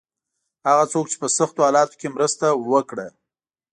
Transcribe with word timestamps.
هغه 0.67 0.83
څوک 0.91 1.05
چې 1.11 1.17
په 1.21 1.27
سختو 1.37 1.59
حالاتو 1.67 1.97
کې 1.99 2.13
مرسته 2.15 2.45
وکړه. 2.71 3.07